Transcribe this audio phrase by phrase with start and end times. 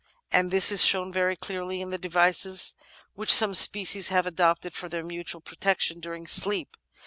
[0.31, 2.73] And this is shown very clearly in the devices
[3.13, 6.75] which some species have adopted for their mutual protection during sleep.